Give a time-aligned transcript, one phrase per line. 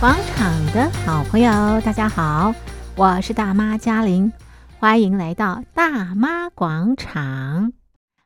[0.00, 2.54] 广场的好朋友，大家好，
[2.94, 4.32] 我是大妈嘉玲，
[4.78, 7.72] 欢迎来到大妈广场。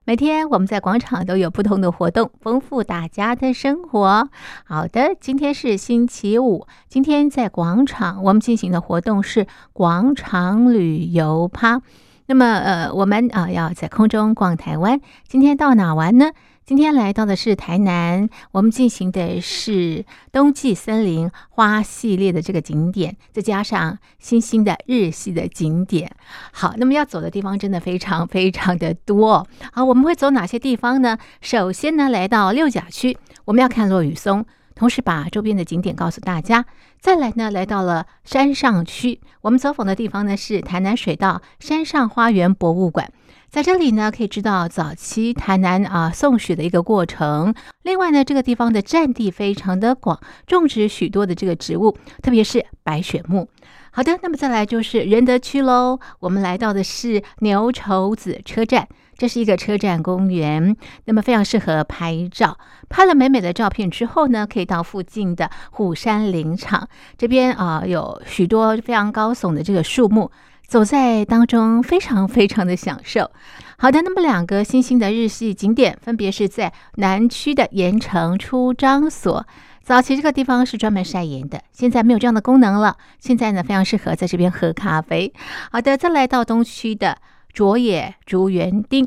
[0.05, 4.29] 每天我们在广场都有不同的活动，丰富大家的生活。
[4.67, 11.81] 好的，今天是星期五，今天在广场我们进行的活动是广场旅游趴。
[12.27, 16.33] 那么，呃，我们啊要在空中逛台湾，今天到哪玩呢？
[16.65, 26.15] 今天来到的是台南，我们进行的是冬季森林花系列的这个景点，再加上新兴的日系的景点。
[26.53, 29.45] 好，那么要走的地方真的非常非常的多。
[29.73, 31.19] 好，我们会走哪些地方呢？
[31.41, 36.65] 首先呢，来到六甲区，我们要看落羽松，同时把周边的景点告诉大家。
[37.01, 43.13] 再来呢，来到了山上区，我们走访的地方呢是台南水道山上花园博物馆。
[43.53, 47.53] 在这里呢，可以知道早期台南啊送雪的一个过程。
[47.83, 53.51] 另外呢，这个地方的占地非常的广，种植许多的这个植物，特别是白雪木。
[53.91, 56.01] 好的，那么再来就是仁德区喽。
[56.21, 62.57] 我们来到的是牛稠子车站，这是一个车站公园，那么非常适合拍照。
[62.89, 70.31] 拍了美美的照片之后呢，可以到附近的虎山林场这边啊，有许多非常高耸的这个树木。
[70.73, 73.31] 走在当中，非常非常的享受。
[73.77, 79.47] 好的，那么两个新兴的日系景点，分别是在南区的盐城出张所。
[79.83, 82.97] 早期这个地方是专门晒盐的，现在没有这样的功能了。
[83.19, 85.31] 现在呢，非常适合在这边喝咖啡。
[85.71, 87.19] 好的，再来到东区的
[87.53, 89.07] 卓野竹园町。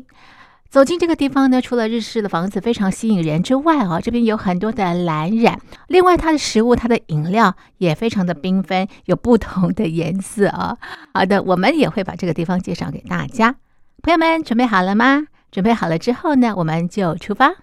[0.76, 5.58] 走进这个地方呢，除了日式的房子非常吸引人之外啊，这边有很多的蓝染。
[5.88, 10.76] 另外，它的食物、它的饮料也非常的缤纷，有不同的颜色啊。
[11.14, 13.54] 好的，我们也会把这个地方介绍给大家。
[14.02, 15.28] 朋友们，准备好了吗？
[15.50, 17.54] 准备好了之后呢，我们就出发。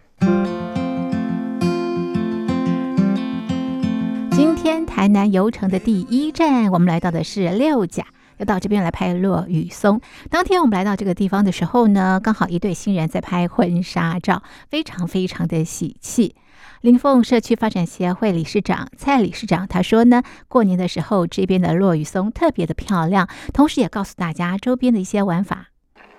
[4.32, 8.08] 今天台南游程的第一站，我们来到的是六甲。
[8.38, 10.00] 要到这边来拍落羽松。
[10.30, 16.36] 当天我们来到这个地方的时候呢，刚好一对新人在拍婚纱照，非常非常的喜气。
[16.82, 25.68] 林凤社区发展协会理事长蔡理事长他说呢，过年的时候这边的落羽松特别的漂亮，同时也告诉大家周边的一些玩法。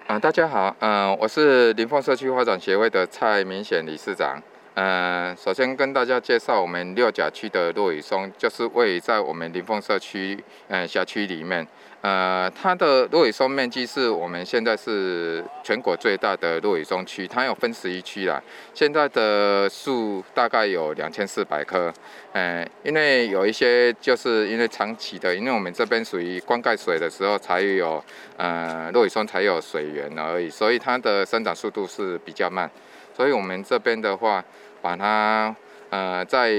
[0.07, 4.43] 啊，大家好，嗯、我是林凤社区发展协会的蔡明显理事长。
[4.75, 11.65] 呃，首先跟大家介绍我们六甲区的落羽松，就是位于在我们林凤社区嗯辖区里面。
[12.01, 18.43] 呃，它的落羽松面积是我们现在是全国最大的落羽松区，它有分十一区啦。
[18.75, 21.95] 现在的树大概有两千四百棵，
[22.33, 28.05] 呃，因为有一些就是因为长期的，因为我们这边属于灌溉水的时候才有
[28.37, 32.69] 呃落羽松才有水源而已，所以它的生长速度是比较慢。
[33.17, 34.45] 所以我们这边的话，
[34.85, 35.57] 把它
[35.89, 36.51] 呃在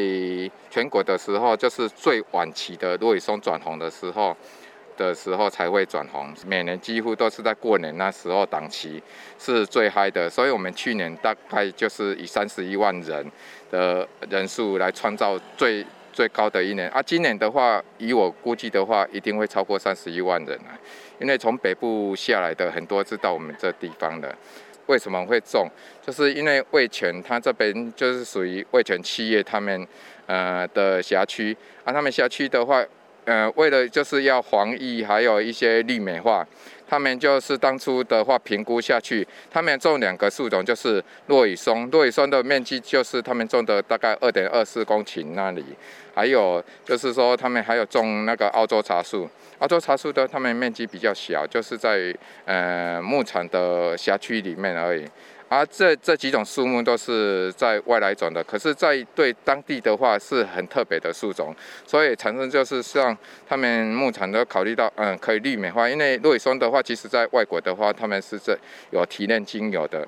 [0.71, 4.35] 全国的时候，就是最晚期的落羽松转红的时候。
[4.97, 9.03] 的时候才会转红，每年几乎都是在过年那时候档期
[9.37, 13.29] 是最嗨的，所以我们去年大概就是以三十一万人
[13.69, 17.01] 的人数来创造最最高的一年啊。
[17.01, 20.71] 今年的话，以我估计的话，一定会超过三十一万人啊，
[21.19, 24.33] 因为从北部下来的很多知道我们这地方的，
[24.87, 25.69] 为什么会种？
[26.05, 29.87] 就是因为味全它这边就是属于味全企业他们
[30.25, 32.83] 呃的辖区啊，他们辖区的话。
[33.27, 36.47] 呃，为了就是要防疫，还有一些绿美化，
[36.87, 45.63] 他们就是当初的话评估下去，他们种两个树种，就是落羽松，落羽松的面积就是他们种的大概二点二四公顷那里，
[46.13, 49.29] 还有就是说他们还有种那个澳洲茶树，
[49.59, 52.15] 澳洲茶树的他们面积比较小，就是在
[52.45, 55.05] 呃牧场的辖区里面而已。
[55.55, 61.55] 啊、这这几种树木都是在外来种的，可是，在对当地的话是很特别的树种，
[61.87, 63.17] 所以产生就是像
[63.47, 65.87] 他们牧场都考虑到，嗯，可以绿美化。
[65.89, 68.57] 因为落羽松的话，其实在外国的话，他们是这
[68.91, 70.05] 有提炼精油的，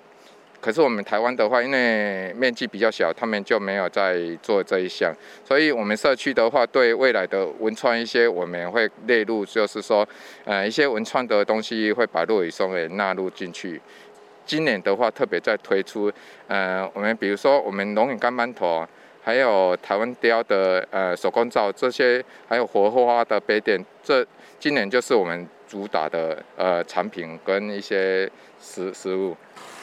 [0.59, 5.15] 可是我们台湾的话，因为面积比较小，他们就没有在做这一项。
[5.45, 10.05] 所以，我们社区的话，对未来的文创一些，我们会列入，就是说，
[10.43, 13.81] 呃，一些文创的东西会把落羽松给纳入进去。
[14.47, 16.09] 今年的话，特别在推出，
[16.47, 18.87] 呃，我们比如说我们龙眼干馒头，
[19.21, 24.25] 还有台湾雕的呃手工皂这些，还有活花的杯垫，这
[24.57, 29.35] 今年就是我们主打的呃产品跟一些食食物。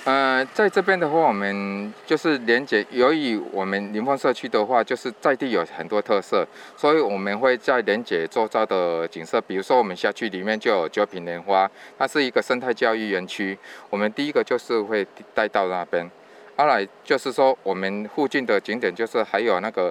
[0.04, 2.84] 呃，在这边的话，我们就是连接。
[2.90, 6.46] 由于我们林峰社区的话，就是在地有很多特色，
[6.76, 9.40] 所以我们会在连接周遭的景色。
[9.40, 13.58] 比如说，我们辖区里面就有九品莲花，它是一个生态教育园区。
[13.88, 16.10] 我们第一个就是会带到那边。
[16.54, 19.90] 二来就是说，我们附近的景点就是还有那个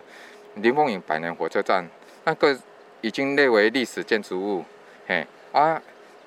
[0.57, 1.83] 林凤营百年火车站，
[2.25, 2.55] 那个
[3.01, 4.63] 已经列为历史建筑物，
[5.07, 5.81] 嘿啊。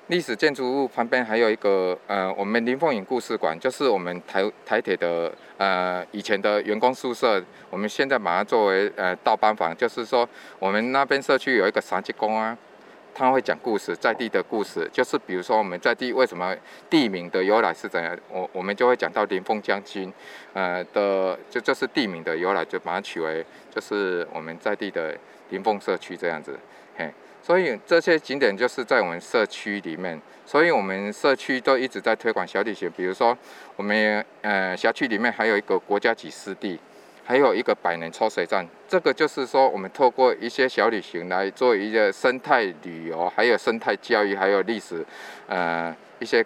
[0.07, 10.27] 历史建筑物旁边还有一个呃，我们林凤营故事馆，就是我们台台铁的呃以前的员工宿舍，我们现在把它作为呃道班房，就是说
[10.59, 12.57] 我们那边社区有一个三吉公啊，
[13.13, 16.55] 他会讲故事，在地的故事，就是比如说我们在地为什么
[16.89, 20.11] 地名的由来是怎样，我我们就会讲到林凤将军
[20.53, 25.13] 呃的就就是地名的由来，就把它取为就是我们在地的
[25.49, 26.57] 林凤社区这样子，
[26.95, 27.11] 嘿。
[27.47, 32.91] 所以这些景点就是在我们社区里面，所以我们社区都一直在推广小旅行。
[32.91, 33.37] 比如说，
[33.77, 36.77] 我们呃辖区里面还有一个国家级湿地，
[37.23, 38.67] 还有一个百年抽水站。
[38.85, 45.05] 这个就是说，我们透过一些小旅行来做一个生态旅游，还有生态教育，还有历史，
[45.47, 46.45] 呃一些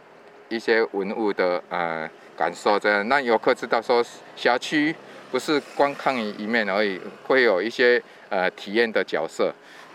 [0.50, 2.08] 一些文物的呃
[2.38, 2.78] 感受。
[2.78, 4.06] 这样让游客知道说，
[4.36, 4.96] 辖区
[5.32, 8.00] 不是光看一面而已，会有一些
[8.30, 9.52] 呃体验的角色，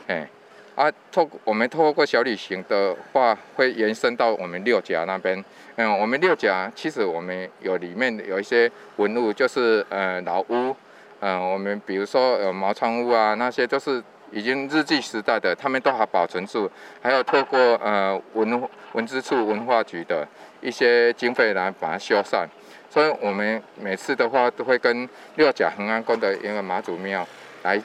[0.08, 0.28] 哎。
[0.76, 5.42] 啊，透我们透过小旅行的话，会延伸到我们六甲那边。
[5.76, 10.76] 嗯，我们六甲其实我们有里面有一些文物，就是呃老屋。
[11.20, 16.70] 嗯，我们比如说有茅仓屋啊，那些都是已经日据时代的，他们都还保存住。
[17.00, 20.28] 还有透过呃文文资处文化局的
[20.60, 22.46] 一些经费来把它修缮。
[22.90, 27.26] 所以我们每次的话都会跟六甲恒安宫的一个妈祖庙
[27.62, 27.80] 来。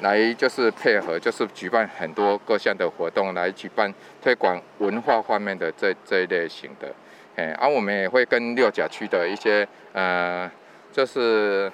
[0.00, 3.92] 来就是配合，就是举办很多各项的活动，来举办
[4.22, 6.92] 推广文化方面的这这一类型的，
[7.36, 10.50] 哎，而、啊、我们也会跟六甲区的一些呃，
[10.92, 11.70] 就是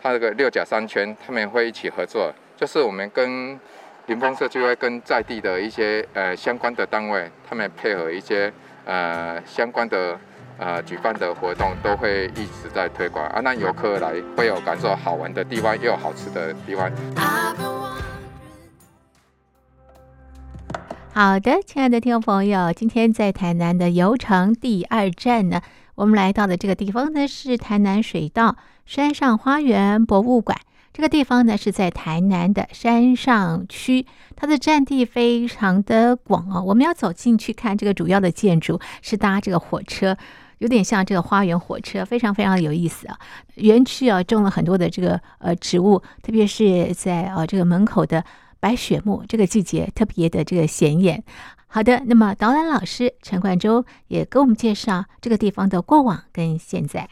[0.00, 3.58] 他这个六甲商圈，他们会一起合作，就是我们跟
[4.06, 8.52] 林峰社区会跟在地的一些呃相关的单位，他们配合一些
[8.84, 10.18] 呃相关的。
[10.58, 16.90] 呃，举办的活动都会一直在推广啊，让游客来会有感受好玩的地方，又有好吃的地方。
[21.14, 25.62] 好的，亲爱的听众朋友，今天在台南的游程第二站呢，
[25.94, 30.58] 我们来到的这个地方呢是台南水道山上花园博物馆。
[30.92, 36.60] 这个地方呢是在台南的山上区，它的占地非常的广啊。
[36.60, 40.16] 我们要走进去看这个主要的建筑，是搭这个火车。
[40.58, 43.18] 有点像这个花园火车，非常非常有意思啊！
[43.56, 48.24] 园区啊种了很多的这个呃植物，特别是在呃这个门口的
[48.60, 51.22] 白雪木，这个季节特别的这个显眼。
[51.66, 57.08] 好的，那么导览老师陈冠洲也给我们介绍这个地方的过往跟现在。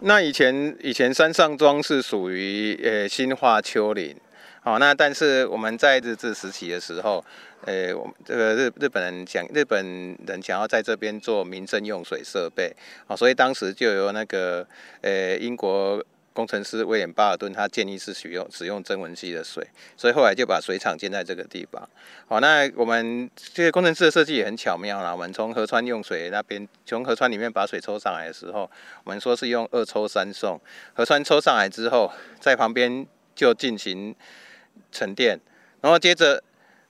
[0.00, 4.14] 那以前以前山上庄是属于呃新化丘陵。
[4.60, 7.22] 好，那但是我们在日治时期的时候，
[7.66, 12.74] 呃，我们这个日日本人想日本人想要在这边做民生用水设备，
[13.06, 14.66] 啊，所以当时就有那个
[15.00, 19.66] 呃英国工程师威廉巴尔顿，他建议是使用使用增文溪的水，
[19.96, 21.88] 所以后来就把水厂建在这个地方。
[22.26, 28.70] 好，那我们这个工程师的设计也很巧妙啦，我们从河川用水那边，从河川里面把水抽上来的时候，
[29.04, 30.60] 我们说是用二抽三送，
[30.94, 34.14] 河川抽上来之后，在旁边就进行。
[34.90, 35.38] 沉淀，
[35.80, 36.42] 然后接着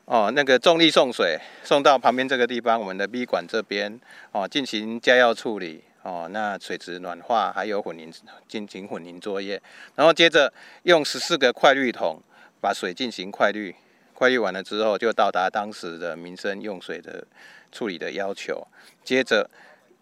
[0.06, 3.98] 哦，那个重力送水送到旁边这个地方，我们的 B 管这边
[4.32, 8.12] 哦，进行加药处理哦，那水质暖化还有混凝
[8.46, 9.62] 进行混凝作业，
[9.94, 10.52] 然后接着
[10.82, 12.20] 用十四个快滤桶
[12.60, 13.74] 把水进行快滤，
[14.12, 17.26] 快滤完了之后就到达当时的民生用水的
[17.72, 18.66] 处理的要求，
[19.02, 19.48] 接着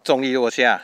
[0.03, 0.81] 重力落下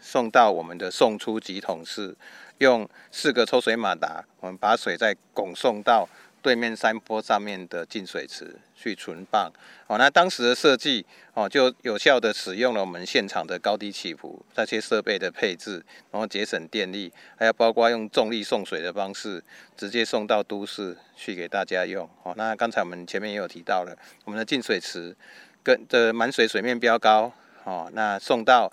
[0.00, 2.14] 送到我们的送出集桶室，
[2.58, 6.08] 用四个抽水马达，我们把水再拱送到。
[6.44, 9.50] 对面山坡上面的净水池去存放
[9.86, 19.42] 哦，那当时的设计哦，就有效地使用了我们现场的高低起伏那些设备的配置，然后节省电力，还有包括用重力送水的方式，
[19.74, 22.34] 直接送到都市去给大家用哦。
[22.36, 23.96] 那刚才我们前面也有提到了，
[24.26, 25.16] 我们的净水池
[25.62, 27.32] 跟的满水水面标高
[27.64, 28.70] 哦，那送到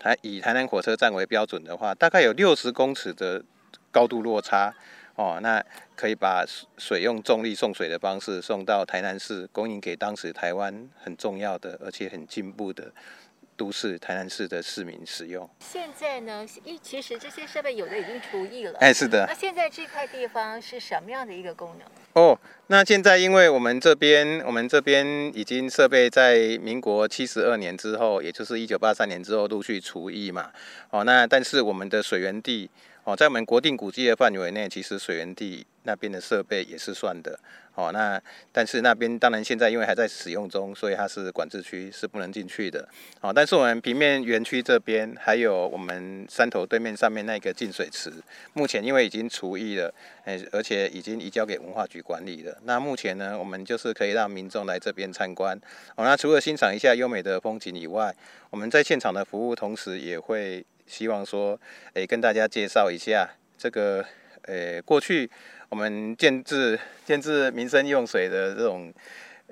[0.00, 3.44] 台以台南火车站为标准的话，大概有六十公尺的
[3.92, 4.74] 高度落差。
[5.22, 5.64] 哦，那
[5.94, 6.44] 可以把
[6.76, 12.92] 水用重力送水的方式送到台南市，供应给当时台湾很重要的而且很进步的
[13.56, 15.48] 都市台南市的市民使用。
[15.60, 18.76] 现在呢，一其实这些设备有的已经除役了。
[18.80, 19.24] 哎，是的。
[19.28, 21.86] 那现在这块地方是什么样的一个功能？
[22.14, 22.36] 哦，
[22.66, 30.50] 那现在因为我们这边，我们这边已经设备在民国七十二年之后，也就是一九八三年之后陆续除役嘛。
[30.90, 32.68] 哦，那但是我们的水源地。
[33.04, 37.36] 哦，在我们国定古迹的范围内，其实水源地那边的设备也是算的。
[37.74, 38.20] 哦，那
[38.52, 42.88] 但是那边当然现在因为还在使用中，所以它是管制区，是不能进去的。
[43.20, 48.12] 哦，但是我们平面园区这边，还有我们山头对面上面那个净水池，
[48.52, 49.92] 目前因为已经除役了，
[50.52, 52.56] 而且已经移交给文化局管理了。
[52.64, 55.58] 那目前呢，我们就是可以让民众来这边参观。
[55.96, 58.14] 哦，那除了欣赏一下优美的风景以外，
[58.50, 60.64] 我们在现场的服务，同时也会。
[60.86, 61.58] 希望说，
[61.94, 64.04] 诶、跟大家介绍一下这个，
[64.42, 65.30] 诶、过去
[65.68, 68.92] 我们建制建制民生用水的这种，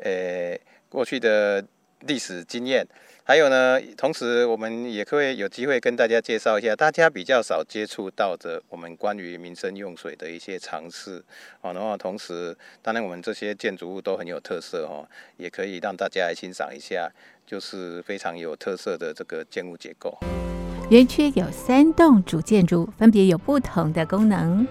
[0.03, 1.65] 诶、过去的
[2.01, 2.87] 历史经验。
[3.23, 11.23] 还有呢，同时我们也可以有机会跟大家介绍一下大家比较少接触到的我们关于民生用水的一些尝试。
[11.61, 15.07] 哦，然后同时，当然我们这些建筑物都很有特色哦，
[15.37, 17.09] 也可以让大家来欣赏一下，
[17.47, 20.19] 就是非常有特色的这个建筑结构。
[20.91, 24.67] 园区有三栋主建筑，分别有不同的功能。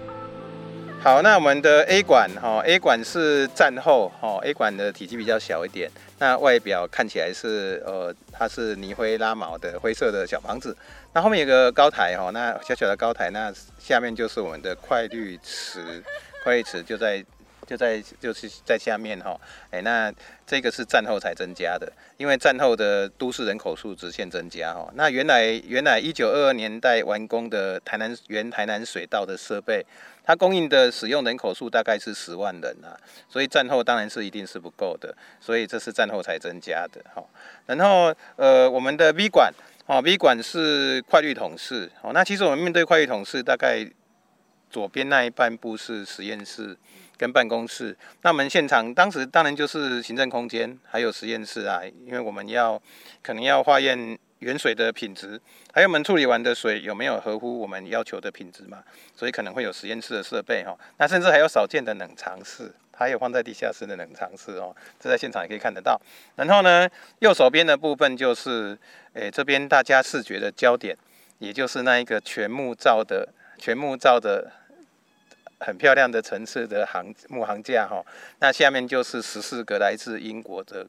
[1.02, 10.76] 好，那我们的 A 馆哈，A 馆是战后哈，A 馆的体积比较小一点，那外表看起来是呃，它是泥灰拉毛的灰色的小房子。
[11.14, 16.02] 那后面有个高台哈，那小小的高台，那下面就是我们的快滤池，
[16.44, 17.24] 快滤池就在。
[17.70, 20.12] 就在就是在下面哈，哎，那
[20.44, 24.90] 这个是战后才增加的，因为战后的都市人口数直线增加哈。
[24.96, 29.86] 那原来原来一九二二年代完工的台南原台南水道的设备，
[30.24, 32.98] 它供应的使用人口数大概是十万人啊，
[33.28, 37.24] 所以战后当然是一定是不够的，所以这是战后才增加的哈。
[37.66, 39.54] 然后呃，我们的 V 馆
[39.86, 42.10] 哦，V 馆是快滤桶室哦。
[42.12, 43.88] 那其实我们面对快滤桶室，大概
[44.68, 46.76] 左边那一半部是实验室。
[47.20, 52.80] 跟办公室，那我们现场当时当然就是行政空间，还有实验室啊，因为我们要
[53.20, 55.38] 可能要化验原水的品质，
[55.70, 58.82] 还有我们处理完的水有没有合乎我们要求的品质嘛，
[59.14, 66.00] 所以可能会有实验室的设备哈，那甚至还有少见的冷藏室，还有放在地下室的冷藏室哦，这在现场也可以看得到。
[66.36, 68.78] 然后呢，右手边的部分就是，
[69.12, 70.96] 诶、这边大家视觉的焦点，
[71.38, 74.52] 也就是那一个全木造的全木造的。
[75.60, 78.04] 很漂亮的层次的行木行架哈，
[78.40, 80.86] 那下面就是十四个来自英国的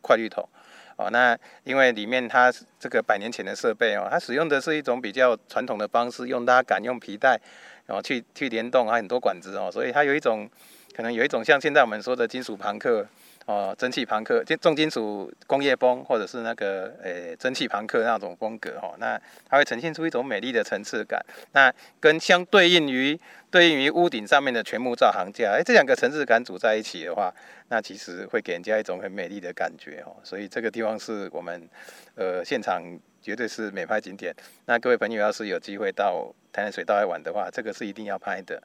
[0.00, 0.48] 快滤桶
[0.96, 1.10] 哦。
[1.10, 7.38] 那因为里面它这个百年前的设备哦，它使用的是一种比较传统的方式，用拉杆、用皮带，
[7.86, 10.48] 然后去去联动，还很多管子哦，所以它有一种
[10.94, 13.06] 可能有一种像现在我们说的金属朋克。
[13.46, 19.16] 哦，蒸汽朋克，就重金属工业风，或者是那个诶、蒸汽朋克那种风格哈、哦，那
[19.48, 21.24] 它会呈现出一种美丽的层次感。
[21.52, 27.32] 那跟相对应于对应于屋顶上面的全木造桁架，哎、这两个层次感组在一起的话，
[27.68, 30.16] 那其实会给人家一种很美丽的感觉哦。
[30.24, 31.68] 所以这个地方是我们
[32.16, 32.82] 呃现场
[33.22, 34.34] 绝对是美拍景点。
[34.64, 38.60] 那各位朋友要是有机会到台南水道来玩的话，这个是一定要拍的。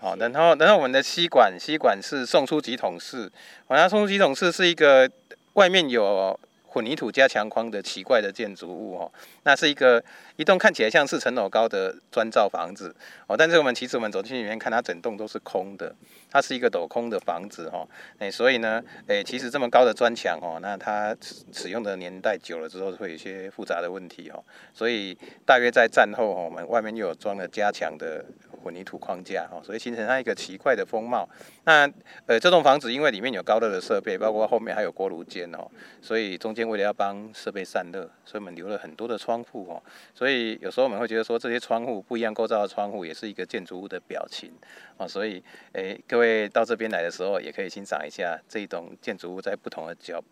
[0.00, 3.28] 好，然后，然后我们的吸管，吸管是送出几桶式。
[3.66, 5.10] 好，像送出几桶式是一个
[5.54, 9.12] 外面有混凝土加强框的奇怪的建筑物哦。
[9.48, 10.04] 那是一个
[10.36, 12.94] 一栋看起来像四层楼高的砖造房子
[13.26, 15.90] 哦，但是我们其实我们走进里面看，它整栋都是空的，
[16.30, 17.88] 它是一个镂空的房子哈。
[18.18, 21.16] 哎，所以呢，哎，其实这么高的砖墙哦，那它
[21.50, 24.44] 使用的年代久了之后会有一些复杂的问题哦。
[24.74, 28.22] 所以大约在战后哦，我们外面又有装了加强的。
[28.60, 31.26] 混凝土框架哈，所以形成它一个奇怪的风貌。
[31.64, 31.88] 那
[32.26, 35.70] 呃，这栋房子因为里面有高热的设备，包括后面还有锅炉间哦，
[36.02, 39.82] 所以中间为了要帮设备散热，所以我们留了很多的窗户哦。
[40.14, 44.50] 所以有时候我们会觉得说，这些窗户不一样构造的窗户也是一个建筑物的表情
[44.96, 45.06] 哦。
[45.06, 45.42] 所以
[45.72, 50.22] 诶，各位到这边来的时候，也可以欣赏一下这一栋建筑物在不同的角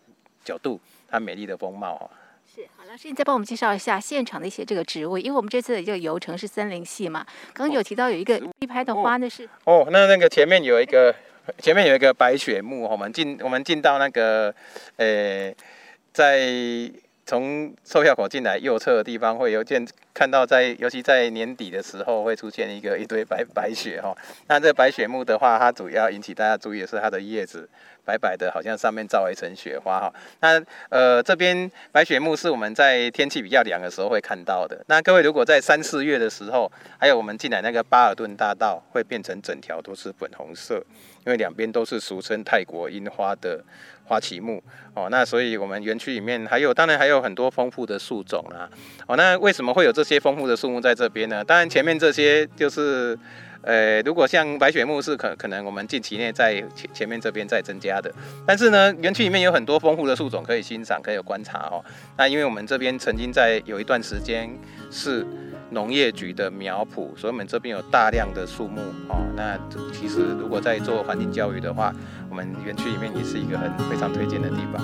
[0.44, 2.10] 角度它美丽的风貌哦。
[2.48, 7.26] 是，好，老师，你再帮我们介绍一下现场的一些这个植物，因为我们这次的这个游程是森林系嘛。
[7.52, 11.12] 刚刚有提到有一个一拍的花，那是哦，哦，那那个前面有一个，
[11.58, 14.54] 前面有一个白雪木，我们进我们进到那个，
[14.94, 15.52] 呃，
[16.12, 16.48] 在
[17.26, 24.16] 从售票口进来右侧的地方会有见看到在，尤其在年底的时候会出现一个一堆白白雪哈。
[24.46, 27.68] 那这白雪木的话，它主要引起大家注意的是它的叶子。
[28.04, 30.14] 白白的，好像上面罩了一层雪花哈。
[30.38, 34.80] 那呃，这边白雪木是我们在天气比较凉的时候会看到的。
[34.86, 40.80] 那各位如果在三四月的时候，还有我们进来那个巴尔顿大道，会变成整条都是粉红色，
[41.26, 43.62] 因为两边都是俗称泰国樱花的
[44.04, 44.62] 花旗木
[44.94, 45.08] 哦。
[45.10, 48.70] 那所以我们园区里面还有，当然还有很多丰富的树种啦。
[49.06, 51.44] 哦，那为什么会有这些丰富的树木在这边呢？
[51.44, 53.18] 当然前面这些就是。
[53.62, 58.08] 呃，如果像白雪木是可可能我们近期内在前前面这边在增加的，
[58.46, 61.84] 但是呢，园区里面有很多丰富的树种可以欣赏，可以观察哦。
[62.16, 64.48] 那因为我们这边曾经在有一段时间
[64.88, 65.26] 是
[65.76, 68.80] 农业局的苗圃，所以我们这边有大量的树木
[69.10, 69.20] 哦。
[69.36, 69.58] 那
[69.92, 71.92] 其实如果在做环境教育的话，
[72.30, 74.82] 我们园区里面也是一个很非常推荐的地方。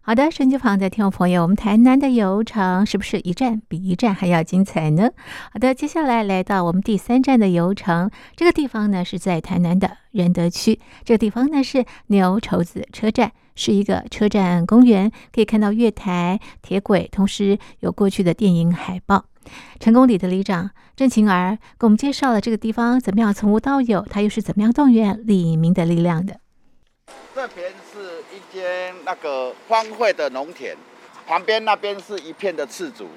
[0.00, 5.10] 好的，手机旁的听众朋友，我们台南的游程是不是一站比一站还要精彩呢？
[5.52, 19.24] 好的，接下来来到我们第三站的游程，这个地方呢是在台南的仁德区，这个地方呢是牛稠子车站，是一个车站公园，可以看到月台、铁轨，同时有过去的电影海报。
[19.80, 26.38] 成功里的里长郑晴儿给我们介绍了这个地方怎么样从无到有，他又是怎么样动员里民的力量的。
[27.34, 30.76] 这边是一间那个荒废的农田，
[31.26, 33.08] 旁边那边是一片的赤竹，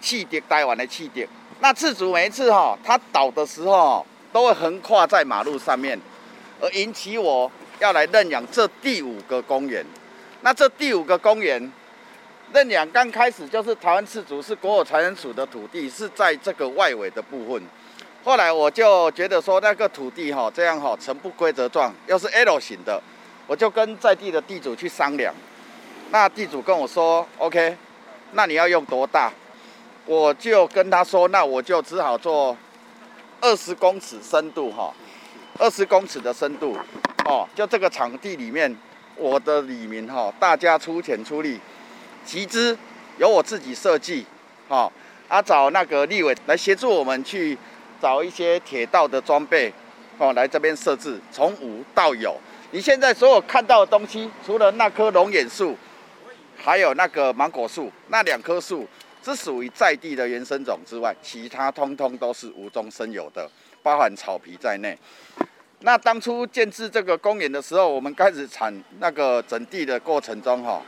[0.00, 1.26] 汽笛待完的汽笛。
[1.60, 6.00] 那刺竹每一次哈，它倒的时候都会横跨在马路上面，
[6.62, 9.84] 而引起我要来认养这第五个公园。
[10.42, 11.72] 那这第五个公园
[12.52, 17.62] 认养刚开始就是台湾赤竹是国有财产署的土地，是在这个外围的部分。
[18.24, 23.02] 后来我就觉得说那个土地哈这样哈呈不规则状，又是 L 型的。
[23.46, 25.32] 我就跟在地的地主去商量，
[26.10, 27.76] 那地主跟我说：“OK，
[28.32, 29.32] 那你要用多大？”
[30.04, 32.56] 我就跟他说：“那我就只好做
[33.40, 34.92] 二十公尺深度哈，
[35.60, 36.76] 二十公尺的深度
[37.26, 38.74] 哦，就这个场地里面，
[39.16, 41.60] 我的里民哈，大家出钱出力，
[42.24, 42.78] 集资
[43.18, 44.24] 由我自己设计，
[44.68, 44.90] 哈，
[45.26, 47.58] 啊找那个立委来协助我们去
[48.00, 49.72] 找一些铁道的装备，
[50.18, 52.36] 哦，来这边设置，从无到有。”
[52.70, 55.76] 你现在所有看到的东西，除了那棵龙眼树，
[56.56, 58.86] 还有那个芒果树，那两棵树
[59.24, 63.50] 是属于在地的原生种之外，其他通通都是无中生有的，
[63.82, 64.96] 包含草皮在内。
[65.80, 70.80] 那当初建置这个公园的时候，我们开始产那个整地的过程中，哈，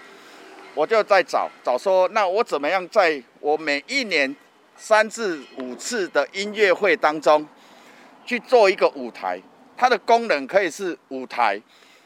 [0.75, 4.35] 我就在找找说，那我怎么样在我每一年
[4.77, 7.47] 三至五次的音乐会当中，
[8.25, 9.41] 去做一个舞台。
[9.77, 11.61] 它的功能可以是舞台，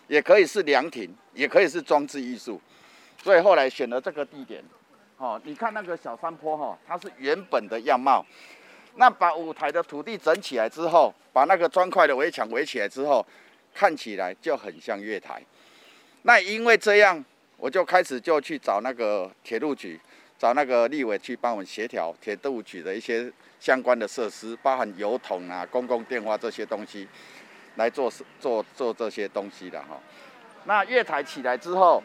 [0.09, 2.61] 也可以是凉亭，也可以是装置艺术，
[3.23, 4.63] 所以后来选了这个地点。
[5.17, 8.27] 哦，你看那个小山坡哈，它是原本的样貌。
[8.97, 13.25] 那把舞台的土地整起来之后，把那个砖块的围墙围起来之后，
[13.75, 15.43] 看起来就很像月台。
[16.23, 17.25] 那因为这样，
[17.57, 20.01] 我就开始就去找那个铁路局，
[20.39, 27.09] 找那个立委去帮我们协调铁路局的一些相关的设施，包含邮筒啊、公共电话这些东西。
[27.77, 29.99] 来做做做这些东西的哈，
[30.67, 32.03] 那月台起来之后，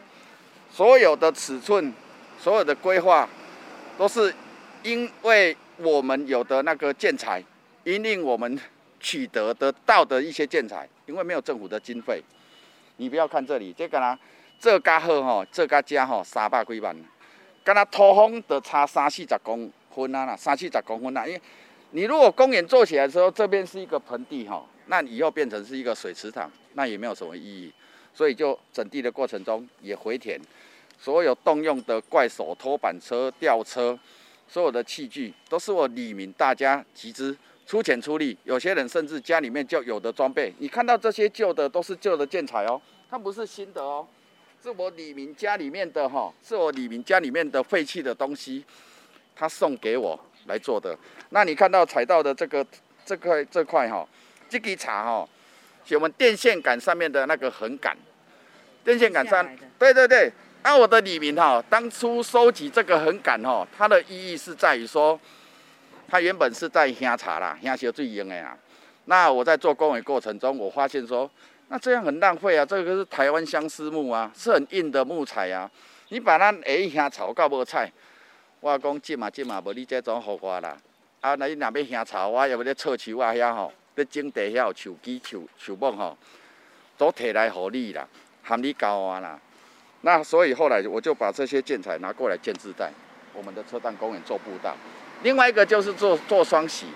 [0.72, 1.92] 所有的尺寸、
[2.40, 3.28] 所有的规划，
[3.98, 4.34] 都是
[4.82, 7.42] 因为我们有的那个建材，
[7.84, 8.58] 引领我们
[9.00, 12.22] 取得得到的一些建材，因为没有政府的经费，
[12.96, 14.18] 你不要看这里，这个呢，
[14.58, 16.94] 这家好哈，这家家哈，三百几万，
[17.64, 21.40] 跟他通风的差三四十公分啊，三四十公分啊，因为
[21.92, 24.64] 你如果公园做起来的时候，这边是一个盆地哈。
[24.90, 27.70] 那以后变成是一个水池塘，那也没有什么意义，
[28.14, 30.40] 所以就整地的过程中也回填，
[30.98, 33.98] 所有动用的怪手拖板车、吊车，
[34.48, 42.80] 所有的器具都是我李明大家集资出钱出力，有些人甚至家里面就有的装备，你看到这些旧的都是旧的建材哦，
[43.10, 44.06] 它不是新的哦，
[44.62, 48.64] 是我李明家里面的哈，是我李明家里面的废弃的东西，
[49.36, 50.98] 他送给我来做的。
[51.30, 52.66] 那你看到踩到的这个
[53.04, 54.08] 这块这块哈。
[54.50, 55.28] 这个茶哈，
[55.84, 57.94] 是我们电线杆上面的那个横杆，
[58.82, 59.46] 电线杆上，
[59.78, 60.32] 对对对。
[60.68, 65.18] 那、我的里民哈，当初收集这个横杆哈，它的意义是在于说，
[66.06, 68.54] 它原本是在香茶啦，香是最硬的呀。
[69.06, 71.28] 那我在做公园过程中，我发现说，
[71.68, 75.70] 那这样很浪费啊，这个是台湾相思木啊，是很硬的木材啊。
[76.10, 77.90] 你把它诶香草搞无菜，
[78.60, 80.76] 我讲进嘛进嘛，无你这种好瓜啦。
[81.22, 83.72] 啊，那你那边香草，我也不得臭树啊遐吼。
[83.96, 86.18] 在种地遐有树枝、树树木吼，
[86.98, 88.06] 都摕来互你啦，
[88.42, 89.40] 含你交换啦。
[90.02, 92.90] 那所以后来我就把这些建材拿过来建自带
[93.34, 94.76] 我们的车站公园做步道。
[95.22, 96.86] 另外一个就是做做双喜，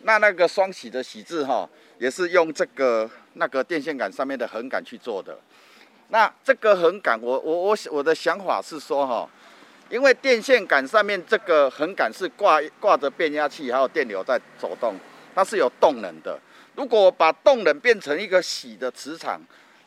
[0.00, 5.38] 那那个双喜的喜字哈，也是用这个那个电线杆上面的横杆去做的。
[6.08, 9.28] 那这个横杆，我我我我的想法是说哈，
[9.88, 14.94] 因为电线杆上面这个横杆是挂挂着变压器，还有电流在走动。
[15.34, 16.38] 它是有动能的。
[16.76, 19.40] 如果把动能变成一个喜的磁场，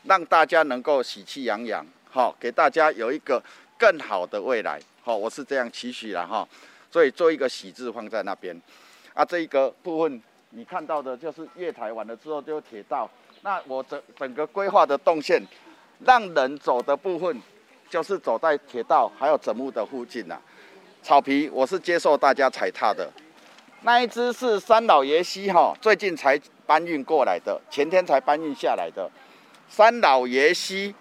[0.03, 3.41] 让大家能够喜气洋洋，好，给大家有一个
[3.77, 6.47] 更好的未来，好，我是这样期许了哈。
[6.89, 8.59] 所以做一个喜字放在那边。
[9.13, 13.09] 啊，这一个部分你看到的就是月台完了之后就有铁道。
[13.41, 15.41] 那我整整个规划的动线，
[16.05, 17.41] 让人走的部分
[17.89, 20.39] 就是走在铁道还有整木的附近呐、
[21.03, 23.11] 草皮我是接受大家踩踏的。
[23.81, 29.09] 那一只是三老爷溪哈，最近才搬运过来的，前天才搬运下来的。
[29.69, 30.95] 三老爷溪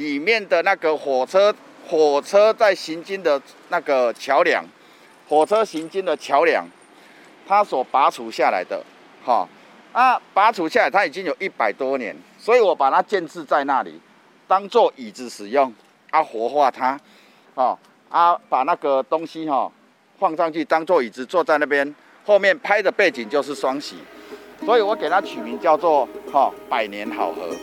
[0.00, 1.54] 里面的那个火车，
[1.86, 4.64] 火车在行经的那个桥梁，
[5.28, 6.66] 火车行经的桥梁，
[7.46, 8.82] 它所拔除下来的，
[9.22, 9.46] 哈
[9.92, 14.00] 啊，拔除下来它已经有一百多年，所以我把它建置在那里，
[14.48, 15.70] 当做椅子使用，
[16.08, 16.98] 啊，活化它，
[17.54, 17.76] 啊
[18.08, 19.70] 啊，把那个东西哈
[20.18, 23.96] 放上去当做椅子坐在那边，后面拍的背景就是双喜，
[24.64, 27.54] 所以我给它取名叫做哈百年好合。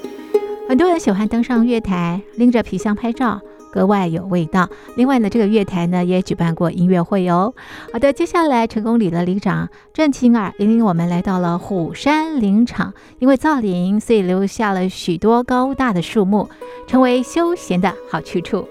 [0.68, 3.40] 很多人喜欢登上月台，拎着皮箱拍照，
[3.72, 4.68] 格外有味道。
[4.98, 7.54] 另外呢，这个月台呢也举办过音乐会哦。
[7.94, 16.50] 好的，接下来成功里的里长郑清儿引领我们来到了虎山林场，因为造林，所以留下了许多高大的树木，
[16.86, 18.68] 成为休闲的好去处。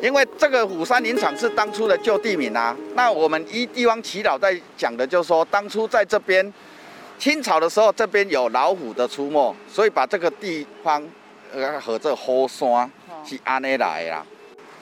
[0.00, 6.50] 因为这个虎山林场是当初的旧地名啊，那我们一地方耆老在讲的，就是说当初在这边。
[7.18, 11.02] 清朝的时候，这边有老虎的出没，所以把这个地方
[11.52, 12.90] 呃和这后山
[13.24, 14.24] 是安内来啦。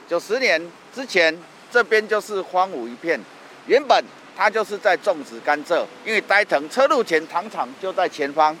[0.07, 0.61] 九十年
[0.93, 1.35] 之前，
[1.71, 3.19] 这边就是荒芜一片，
[3.67, 4.03] 原本
[4.35, 8.55] 它就是在种植甘蔗，因为呆藤车路前糖厂就在前方，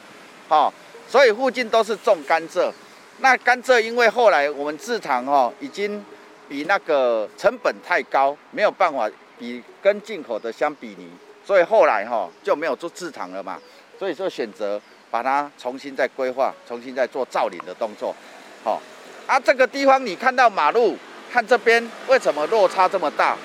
[0.47, 0.71] 哦，
[1.09, 2.71] 所以附近都是种甘蔗。
[3.19, 6.03] 那甘蔗因为后来我们制糖哦，已经
[6.47, 11.09] 比那个成本太高，没有办法比跟进口的相比拟。
[11.45, 13.59] 所以后来哈就没有做制糖了嘛，
[13.99, 18.15] 所以就选择把它重新再规划，重新再做造林的动作。
[18.63, 18.81] 好，
[19.27, 20.97] 啊这个地方你看到马路，
[21.31, 23.37] 看这边为什么落差这么大？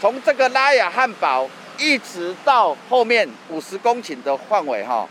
[0.00, 5.08] 从这个拉雅汉堡一直到后面五十公顷的范围哈，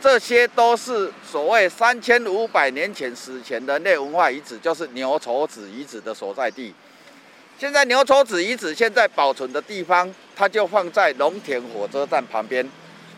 [0.00, 6.74] 这些都是所谓三千五百年前史前人类文化遗址，就是牛稠子遗址的所在地。
[7.58, 12.68] 现在牛稠子遗址现在保存的地方，它就放在龙田火车站旁边，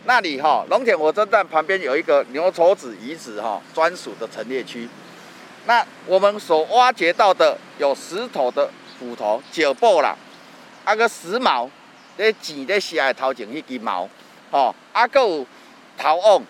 [0.05, 4.87] 那里哈，龙田火车站旁边有一个牛稠子遗址哈专属的陈列区。
[5.65, 10.15] 那我们所挖掘到的有石头的斧头、脚步啦，
[10.85, 11.69] 啊个石矛，
[12.15, 14.07] 咧剪咧下头前一根矛，
[14.51, 15.45] 哦，啊个有
[15.97, 16.41] 陶瓮，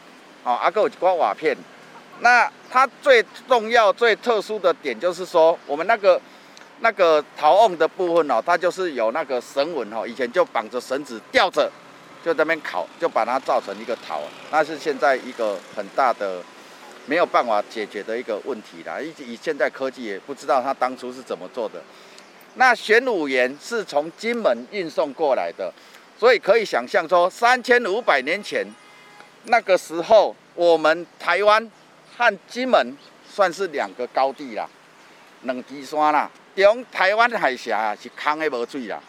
[0.44, 1.58] 哦，啊个有一块瓦片。
[2.20, 6.22] 那它最重要、最特殊的点就是说，我们那个。
[6.82, 11.70] 那个陶瓮的部分哦，它就是有那个绳纹哦，以前就绑着绳子吊着，
[12.24, 16.42] 就在那边烤，就把它造成一个陶，那是现在一个很大的
[17.06, 19.00] 没有办法解决的一个问题啦。
[19.02, 21.82] 以以现在科技也不知道它当初是怎么做的。
[22.56, 25.72] 那玄武岩是从金门运送过来的，
[26.18, 28.66] 所以可以想象说，三千五百年前
[29.44, 31.70] 那个时候，我们台湾
[32.18, 32.98] 和金门
[33.30, 34.68] 算是两个高地啦，
[35.44, 36.30] 两支山啦。
[36.64, 39.00] 中台湾海峡是空的无水啦，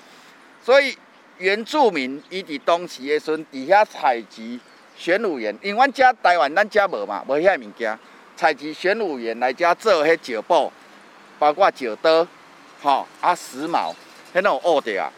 [0.62, 0.96] 所以
[1.38, 4.60] 原住民伊伫当时的时阵伫遐采集
[4.96, 7.98] 玄武岩，因为阮遮台湾咱遮无嘛，无遐物件，
[8.36, 10.70] 采集玄武岩来遮做迄石布，
[11.38, 12.26] 包括石刀，
[12.82, 13.94] 吼啊石矛，
[14.34, 15.10] 迄种乌的啊，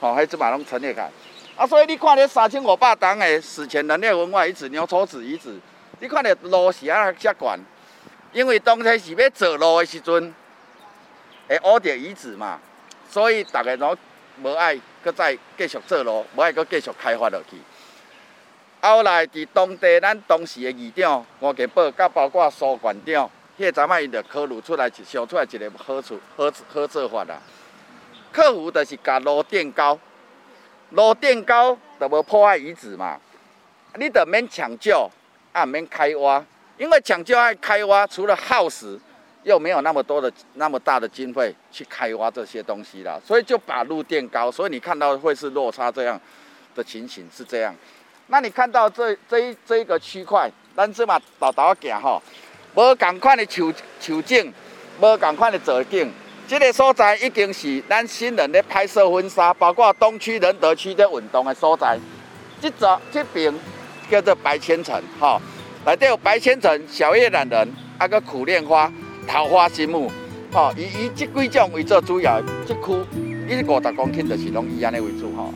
[0.00, 1.10] 吼迄只嘛拢陈列开，
[1.56, 5.58] 啊所以你看咧三千五百栋的史前人类文化遗址牛稠子遗址，
[6.00, 7.58] 你看咧路是啊遮悬，
[8.32, 10.34] 因为当初是要做路的时阵。
[11.50, 12.60] 诶，乌蝶遗址嘛，
[13.10, 13.96] 所以大家拢
[14.40, 17.56] 无爱搁再继续做路，无爱搁继续开发落去。
[18.80, 27.40] 后来伫当地，咱当时的议长黄建宝，甲包括苏馆长，迄个阵仔因着考虑出来，想出来一个好处好好做法啦。
[28.30, 29.98] 克服就是甲路垫高，
[30.90, 33.18] 路垫高就无破坏遗址嘛。
[33.96, 35.10] 你得免抢救，
[35.52, 36.46] 啊免开挖，
[36.78, 38.96] 因为抢救爱开挖，除了耗时。
[39.42, 46.20] 又没有那么多的那么大的经费去开挖这些东西了，所以就把路垫高，所以你看到会是落差这样
[46.74, 47.74] 的情形是这样。
[48.26, 52.22] 那你看到这这一这一个区块，咱这嘛豆豆行吼，
[52.74, 54.52] 无同款的树树景，
[55.00, 56.12] 无同款的造景，
[56.46, 61.98] 这个所在已经是咱新人咧拍摄婚纱，包括东区仁德区的运动的所在。
[62.60, 63.52] 这座这边
[64.10, 65.40] 叫做白千层，吼，
[65.86, 68.92] 内底有白千层、小叶榄仁，还个苦楝花。
[69.32, 70.10] 桃花心木，
[70.52, 72.80] 吼，以以这几种为做主要，这区
[73.48, 75.54] 一五十公顷就是拢以安尼为主吼。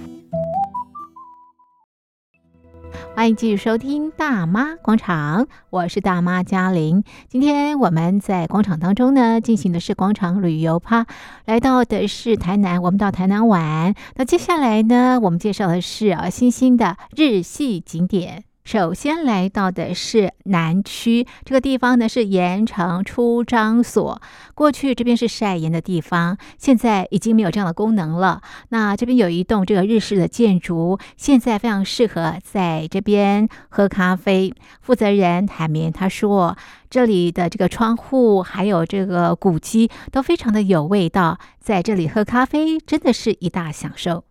[3.16, 7.02] 欢迎继续收听《大妈广场》，我是大妈嘉玲。
[7.28, 11.06] 今天我们在广场当中呢，进行的是广场旅游趴，
[11.44, 13.92] 来到的是台南，我们到台南玩。
[14.14, 18.44] 那接下来呢，我们介绍的是啊新兴的日系景点。
[18.64, 24.22] 首先来到的是南区，这个地方呢是盐城出张所。
[24.54, 28.40] 过去这边是晒盐的地方，现在已经没有这样的功能了。
[28.70, 34.54] 那这边有一栋这个日式的建筑，现在非常适合在这边喝咖啡。
[34.80, 36.56] 负责人海绵他说，
[36.88, 44.24] 这里的这个窗户还有这个古迹都非常的有味道，在这里喝咖啡真的是一大享受。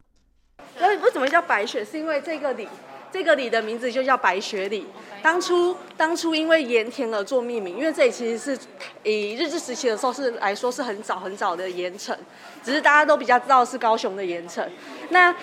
[0.79, 1.85] 那为什么叫白雪？
[1.85, 2.67] 是因为这个里。
[3.13, 4.88] 这个里的名字就叫白雪里。
[5.21, 8.60] 当初当初因为盐田而做命名，因为这里其实是
[9.04, 12.17] 以日治时期的时候是来说是很早很早的盐城，
[12.63, 14.67] 只是大家都比较知道是高雄的盐城。
[15.10, 15.34] 那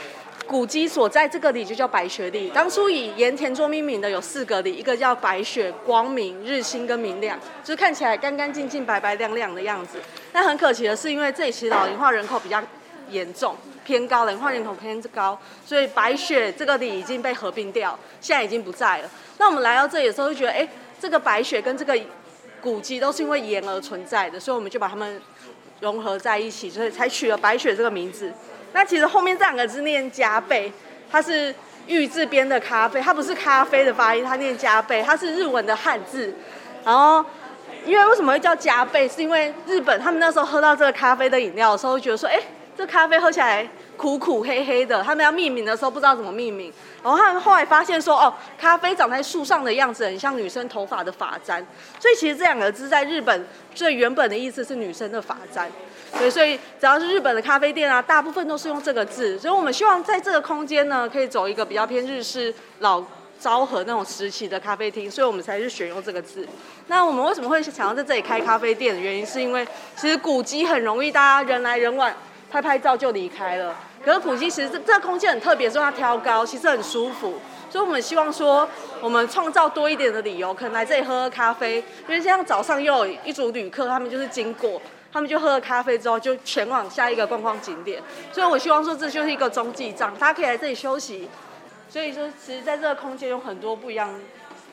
[0.48, 2.50] 古迹所在这个里就叫白雪里。
[2.52, 9.98] 当初以盐田做命名的有四个里，一个叫白雪、光明、日新跟明亮，就是看起来干干净净、白白亮亮的样子。
[10.32, 12.60] 但很可惜的是，因为这里其实老龄化人口比较
[13.10, 13.56] 严重。
[13.90, 19.10] 偏高，老龄化人口偏高，所以白雪这个里已经被合并掉，现在已经不在了。
[19.36, 20.68] 那我们来到这里的时候，就觉得，哎，
[21.00, 21.98] 这个白雪跟这个
[22.62, 25.20] 古迹都是因为盐而存在的，所以我们就把它们
[25.80, 28.32] 融合在一起，所以才取了白雪这个名字。
[28.72, 30.72] 那其实后面这两个字念加倍，
[31.10, 31.52] 它是
[31.88, 36.32] 玉字边的咖啡，它不是咖啡的发音，它念加倍，它是日文的汉字。
[36.84, 37.24] 然后，
[37.84, 42.40] 因为为什么会叫加倍，是因为日本他们那时候喝到这个咖啡的饮料的时候，觉得说，哎。
[42.80, 51.62] 这咖啡喝起来苦苦黑黑的，他们要命名的时候不知道怎么命名，然后他们后来发现说，哦，咖啡长在树上的样子很像女生头发的发簪，
[51.98, 55.70] 所以其实这两个字在日本最原本的意思是女生的发簪，
[56.18, 63.04] 对，所以只要是日本的咖啡店啊，大部分都是用这个字，所以我们希望在这个空间呢，可以走一个比较偏日式老
[63.38, 66.48] 昭和那种时期的咖啡厅，所以我们才是选用这个字。
[66.86, 72.10] 那我们为什么会想要在这里开咖啡店的原因，是因为其实古迹很容易大家人来人往。
[72.50, 73.74] 拍拍照就离开了。
[74.04, 77.38] 可是古迹其实这这个空间很特别，说它挑高，其实很舒服。
[77.70, 78.68] 所以我们希望说，
[79.00, 81.76] 我们创造多一点的理由，可能来这里喝喝咖啡。
[81.76, 84.82] 因为像早上又有一组旅客，他们就是经过，
[85.12, 88.02] 他们就喝了咖啡之后，就前往下一个观光景点。
[88.32, 91.28] 所以我希望说，这就是一个中继站，大家可以来这里休息。
[91.88, 94.18] 所以说，其实在这个空间有很多不一样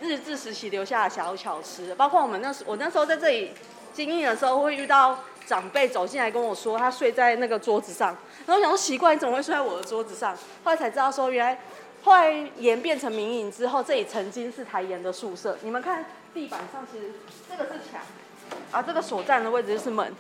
[0.02, 3.52] 日治时期留下的小巧思，包括我们那时我那时候在这里
[3.94, 5.20] 经营的时候会遇到。
[5.48, 8.10] 长辈走进来跟我说，他睡在那个桌子上，
[8.46, 10.36] 然后我想说奇怪，你怎么会睡在我的桌子上？
[10.64, 11.60] 后来才知道说，原来
[12.04, 15.58] 后来盐变成民营之后，这里曾经是台盐的宿舍。
[15.62, 17.14] 你们看地板上，其实
[17.50, 18.02] 这个是墙，
[18.72, 20.14] 啊，这个所站的位置就是门，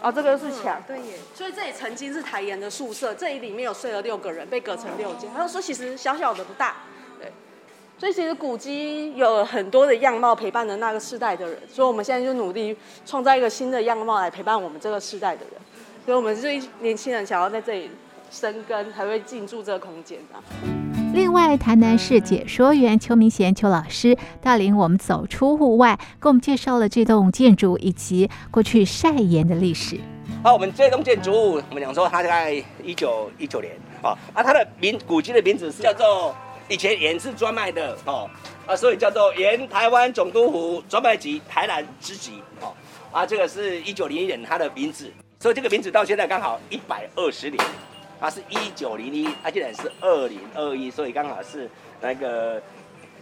[0.00, 1.18] 啊，这个是墙，对耶。
[1.34, 5.28] 所以这里曾经是台盐的宿舍，这里里面有睡了六个人，被隔成六间。
[5.34, 6.76] 他就说其实小小的不大。
[7.98, 15.54] 所以其实古迹有很多的样貌陪伴着那个世代的人，所以我们现在就努力创造一个新的样貌来陪伴我们这个世代的人。
[16.06, 17.90] 所以我们这一年轻人想要在这里
[18.30, 20.16] 生根，才会进驻这个空间。
[21.12, 29.98] 另外，台南市解说员邱明贤邱老师带领我们走出户外，给我们介绍了这栋建筑以及过去晒盐的历史。
[30.44, 36.32] 好，我们这栋建筑物，我们讲说它在一九一九年啊，啊，它的名古迹的名字是叫做。
[36.68, 38.28] 以前盐是专卖的哦，
[38.66, 42.74] 啊，所以叫做盐台湾总督府专卖局台南支局哦，
[43.10, 47.64] 啊，这个是一九零一年它的名字，所以这个名字到现在刚好一百二十年，
[48.20, 51.70] 啊，是一九零一，它现在是二零二一，所以刚好是
[52.02, 52.60] 那个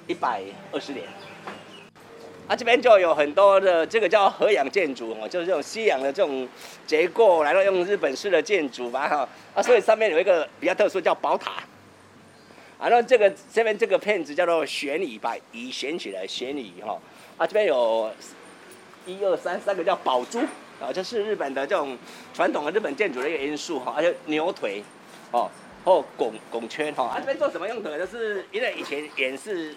[0.09, 1.05] 一百二十年。
[2.49, 6.49] 啊，这边就有很多的这个叫和洋建筑哦，就是这种西洋的这种
[6.85, 11.63] 结构，然后用日本式的建筑吧哈，啊，所以上面有一个比较特殊叫宝塔。
[12.79, 17.01] 啊，那这个这边这个片子叫做玄宇吧，以选取的玄宇哈。
[17.39, 18.11] 啊，这边有
[19.07, 20.39] 一二三三个叫宝珠，
[20.79, 21.97] 啊，这是日本的这种
[22.35, 23.95] 传统的日本建筑的一个因素哈。
[23.97, 24.85] 而且牛腿，
[25.31, 25.51] 哦，
[25.85, 27.05] 或拱拱圈哈。
[27.05, 27.99] 啊，这边做什么用的？
[27.99, 29.75] 就是因为以前盐是，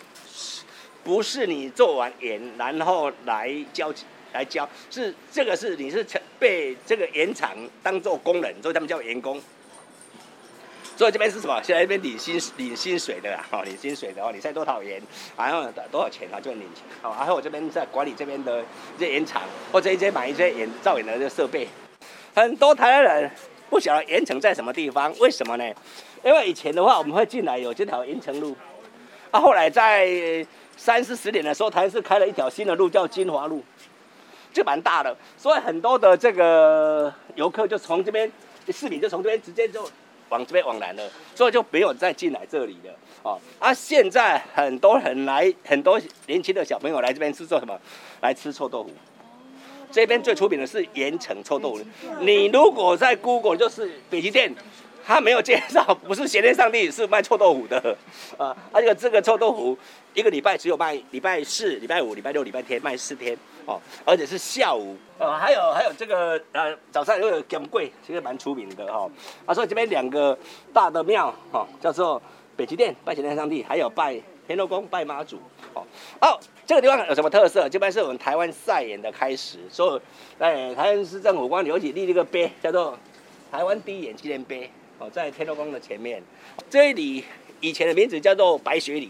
[1.01, 3.93] 不是你做完盐然后来交
[4.33, 9.41] 来交，是这个是你是成被这个盐厂当做工人，所以他们叫盐工。
[10.99, 11.57] 所以这边是什么？
[11.63, 15.01] 现在这边领薪领薪水的啦，哦，领薪水的哦，你塞多少元，
[15.37, 16.83] 然后多少钱啊，就领钱。
[17.01, 18.61] 好，然后我这边在管理这边的
[18.97, 21.69] 这些盐场，或者一些买一些盐造盐的这设备。
[22.35, 23.31] 很多台湾人
[23.69, 25.63] 不晓得盐城在什么地方，为什么呢？
[26.21, 28.53] 因为以前的话，我们会进来有这条盐城路，
[29.31, 33.63] 啊，后来在三四十年的时候，台是开了一条新的路，叫金华路，
[34.51, 35.15] 就蛮大的。
[35.37, 38.29] 所以很多的这个游客就从这边
[38.67, 39.89] 市民就从这边直接就。
[40.29, 41.03] 往这边往南了，
[41.35, 42.93] 所以就没有再进来这里了。
[43.23, 47.77] 哦，啊，现在很多人来，很多年轻的小朋友来这边是做什么？
[48.21, 48.89] 来吃臭豆腐。
[49.91, 51.83] 这边最出名的是盐城臭豆腐。
[52.21, 54.53] 你如果在 Google 就是北极店，
[55.09, 57.97] 他没有介绍，不是咸天上帝，是卖臭豆腐的。
[58.37, 59.75] 啊，而且这个臭豆腐
[60.13, 63.35] 一个礼拜只有卖礼拜四、礼拜五、礼拜六、礼拜天卖四天。
[63.65, 64.95] 哦，而且是下午。
[65.17, 69.09] 呃，还有还有这个呃早上又有金柜，其实蛮出名的哈。
[69.47, 70.37] 啊，所以这边两个
[70.71, 72.21] 大的庙哈，叫做。
[72.55, 75.37] 北极殿拜咸天上帝，还有拜天后宫、拜妈祖。
[75.73, 75.81] 哦
[76.19, 77.69] 哦，这个地方有什么特色？
[77.69, 80.01] 这边是我们台湾赛演的开始，所以
[80.39, 82.99] 哎，台湾市政府光留起立这个碑，叫做
[83.49, 84.69] 台湾第一盐纪念碑。
[84.99, 86.21] 哦，在天后宫的前面，
[86.69, 87.23] 这里
[87.61, 89.09] 以前的名字叫做白雪里，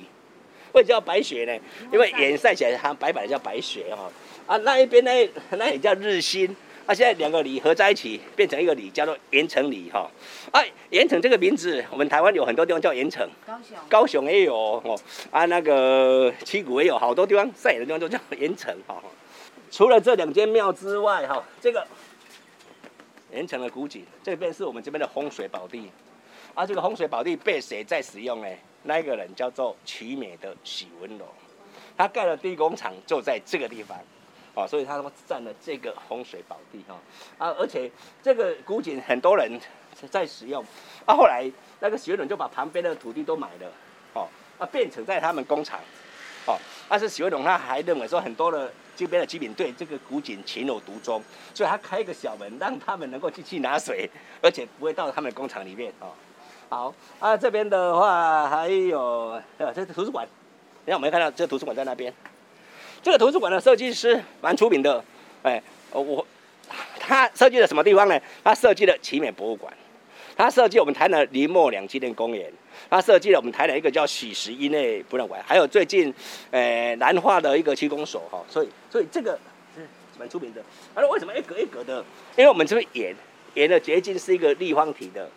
[0.73, 1.59] 为什么叫白雪呢？
[1.91, 4.11] 因为盐晒起来它白白的叫白雪哈。
[4.45, 5.11] 啊，那一边呢，
[5.51, 6.55] 那也叫日新。
[6.85, 10.09] 啊、现在两个里合在一起，变成一个里，叫做盐城里哈。
[10.51, 14.99] 哎、啊，盐城这个名字，我们台湾有很多地方叫盐城，高雄，高雄也有哦。
[15.29, 18.99] 啊，那个七股也有，好多地方赛盐的地方都叫盐城哈。
[19.69, 21.85] 除了这两间庙之外哈，这个
[23.31, 25.89] 盐埕的古井，这边是我们这边的风水宝地。
[26.55, 28.47] 啊，这个风水宝地被谁在使用呢？
[28.83, 31.27] 那一个人叫做奇美的许文龙，
[31.95, 33.97] 他盖了第一工厂就在这个地方。
[34.55, 36.97] 哦，所以他们占了这个风水宝地哈
[37.37, 37.89] 啊，而且
[38.21, 39.59] 这个古井很多人
[40.09, 40.61] 在使用
[41.05, 43.71] 啊，后来那个许文龙就把旁边的土地都买了，
[44.13, 45.79] 哦啊，变成在他们工厂，
[46.47, 46.57] 哦，
[46.89, 54.09] 但是许文龙他还认为说很多的这边的居民对这个古井情有独钟，所以他开一个小门让他们能够进去拿水，
[54.41, 56.09] 而且不会到他们的工厂里面哦。
[56.67, 60.27] 好啊，这边的话还有呃，这是图书馆，
[60.85, 62.13] 你看我们看到这个图书馆在那边。
[63.01, 65.01] 这个图书馆的设计师蛮出名的，
[65.43, 66.25] 哎，我
[66.99, 68.19] 他设计了什么地方呢？
[68.43, 69.73] 他设计了奇美博物馆，
[70.35, 72.51] 他设计我们台南林默两纪念公园，
[72.87, 76.13] 他设计了我们台南一个叫喜石英的博物馆，还有最近，
[76.51, 79.39] 呃，南化的一个七公所哈，所以所以这个
[79.75, 79.81] 是
[80.19, 80.61] 蛮出名的。
[80.93, 82.03] 他说为什么一格一格的？
[82.37, 83.15] 因为我们这边盐
[83.55, 85.29] 盐的结晶是一个立方体的，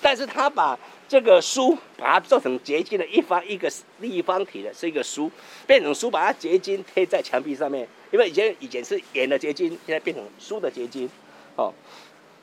[0.00, 0.78] 但是他把
[1.08, 5.30] 这个书把它做成结晶的一方一个立方体的，是一个书，
[5.66, 7.86] 变成书，把它结晶贴在墙壁上面。
[8.12, 11.08] 因为以前以前是盐的结晶，现在变成书的结晶。
[11.56, 11.72] 哦，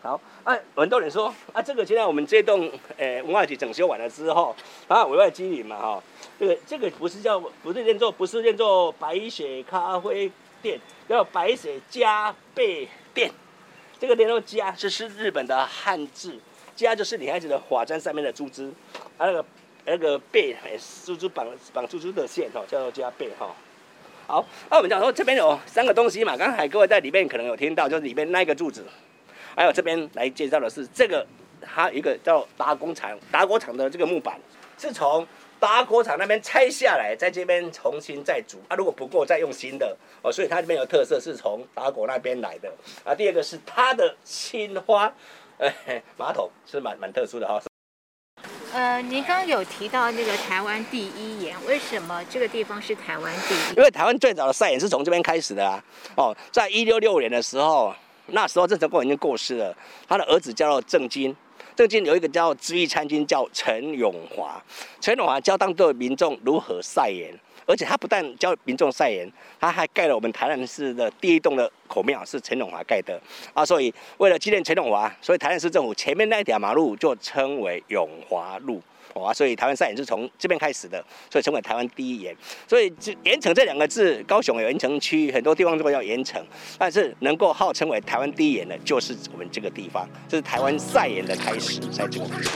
[0.03, 4.53] 好，啊，很多人说啊，这个现在我们这栋呃文化局整修完了之后，
[4.89, 6.03] 啊，委外经营嘛，哈、哦，
[6.37, 10.29] 这个这个不是叫不是念作不是念作白雪咖啡
[10.61, 13.31] 店，叫白雪加倍店。
[13.97, 16.37] 这个念作加，这是日本的汉字。
[16.75, 18.69] 加就是女孩子的发簪上面的珠子，
[19.17, 19.45] 啊，那个
[19.85, 20.53] 那个贝，
[21.05, 23.55] 珠珠绑绑珠珠的线哈，叫做加倍哈。
[24.27, 28.83] 好，那我们讲说这边有三个东西嘛，刚才各位在里面可能有听到，就是里面那个柱子，
[29.55, 31.25] 还有这边来介绍的是这个，
[31.61, 34.39] 它一个叫打工厂打果厂的这个木板，
[34.77, 35.25] 是从
[35.59, 43.15] 打果厂那边拆下来，在这边重新再组啊，如果不够再用新的哦，所以它这边有特色，是从打果那边来的啊。
[43.15, 45.13] 第二个是它的青花。
[45.59, 47.61] 哎，马桶是蛮蛮特殊的哈。
[48.73, 53.77] 呃，您刚刚有提到那个台湾第一盐，为什么这个地方是台湾第一？
[53.77, 55.81] 因为台湾最早的赛盐是从这边开始的啊。
[56.17, 57.93] 哦，在一六六年的时候，
[58.27, 59.75] 那时候郑成功已经过世了，
[60.07, 61.35] 他的儿子叫做郑经，
[61.75, 64.61] 郑经有一个叫知义参军叫陈永华，
[65.01, 67.33] 陈永华教当地民众如何晒盐。
[67.65, 69.25] 而且他不但教民众晒盐，
[69.57, 73.17] 他还盖了我们台南市的第一栋的孔庙，是陈永华盖的
[73.53, 73.65] 啊。
[73.65, 78.81] 所以为了纪念陈永华，所以台南市政府前面那一条马路就称为永华路
[79.33, 82.35] 所以台湾赛盐是从这边开始的，所以称为台湾第一盐。
[82.67, 86.43] 所以这盐城这两个字，高雄有盐城区，很多地方都叫盐城，
[86.77, 92.53] 但是能够号称为台湾第一盐的，就是我们这个地方，这是台湾赛盐的开始，在这个地方。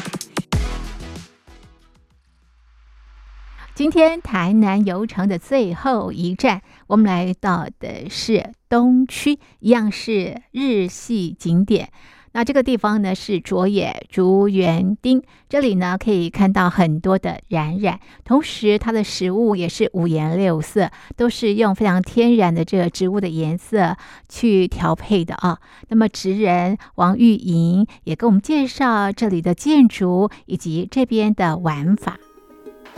[3.75, 11.91] 今天台南游程的最后一站，我们来到的是东区，一样是日系景点。
[12.37, 23.97] 那这个地方呢是卓野竹园町，这里呢可以看到很多的染染，同时它的食物也是五颜六色，都是用非常天然的这个植物的颜色
[24.29, 25.57] 去调配的啊。
[25.87, 32.19] 那么职人王玉莹也给我们介绍这里的建筑以及这边的玩法。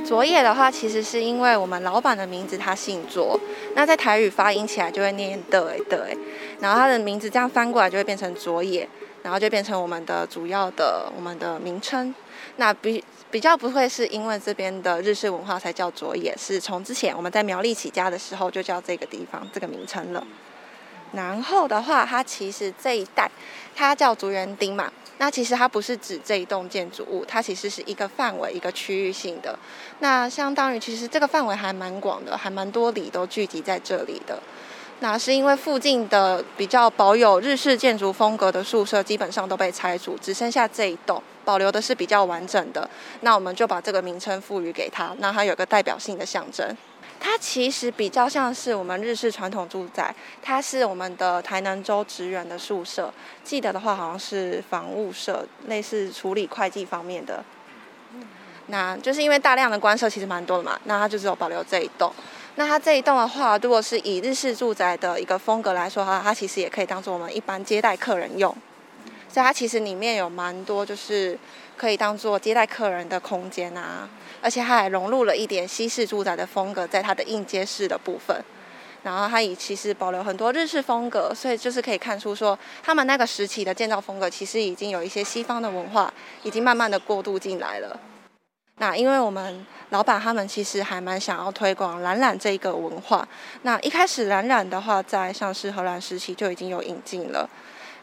[0.04, 3.40] 卓野的话，其实是因为我们老板的名字他姓卓，
[3.74, 6.18] 那在台语发音起来就会念的哎的哎，
[6.60, 8.88] 然后他的名字这样翻过来就会变成卓野，
[9.24, 12.14] 然后就变成我们的主要的我们的名称。
[12.56, 20.26] 那比比较不会是因为这边的日式文化才叫卓也，是从之前我们在苗栗起家的时候就叫这个地方这个名称了。
[21.12, 23.30] 然后的话，它其实这一带
[23.76, 29.58] 它叫竹园町嘛，那其实它不是指这一栋建筑物，它其实是一个范围、一个区域性的。
[30.00, 34.40] 那相当于其实这个范围还蛮广的，还蛮多里都聚集在这里的。
[35.02, 42.90] 那是因为附近的比较保有日式建筑风格的宿舍基本上都被拆除，只剩下这一栋保留的是比较完整的。
[43.22, 46.76] 那我们就把这个名称赋予给它，那它有个代表性的象征。
[47.22, 53.14] 它其实比较像是我们日式传统住宅，它是我们的台南州职员的宿舍。
[53.44, 57.44] 记得的话，好像是房务社，类似处理会计方面的。
[58.68, 62.14] 那就是因为大量的官舍其实蛮多的嘛，那它就只有保留这一栋。
[62.60, 68.54] 那它这一栋的话，如果是以日式住宅的一个风格来说的话，它其实也可以当做我们一般接待客人用。
[69.30, 71.40] 所以它其实里面有蛮多，就是
[71.78, 74.10] 可以当做接待客人的空间啊，
[74.42, 78.36] 而且它还融入了一点西式住宅的风格在它的应接式的部分。
[79.04, 87.98] 然后它也其实保留很多日式风格，所以就是可以看出说，他们那个时期的建造风格其实已经有一些西方的文化，已经慢慢的过渡进来了。
[88.80, 93.28] 那因为我们老板他们其实还蛮想要推广懒懒这一个文化。
[93.62, 97.48] 那一开始懒懒的话，在上市荷兰时期就已经有引进了。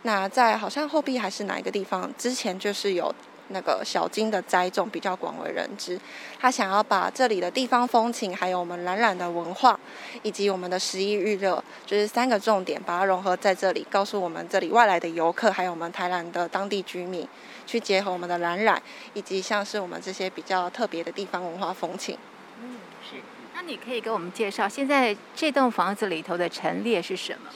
[0.03, 3.13] 那在好像后壁还是哪一个地方，之前就是有
[3.49, 5.99] 那个小金的栽种比较广为人知。
[6.39, 9.79] 他想要把这里的地方风情，还有我们蓝染的文化，
[10.23, 17.27] 以及我们的食衣娱乐，就是三个重点，把它融合在这里，告诉我们这里外来的游客，还有我们台南的当地居民。
[17.67, 18.81] 去结合我们的蓝染，
[19.13, 22.17] 以及像是我们这些比较特别的地方文化风情。
[22.63, 23.17] 嗯，是。
[23.57, 27.51] 那你可以给我们介绍现在这栋房子里头的陈列是什么？